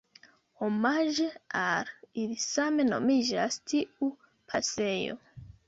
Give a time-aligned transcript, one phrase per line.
[0.67, 1.27] Omaĝe
[1.59, 1.91] al
[2.23, 5.23] ili same nomiĝas tiu pasejo.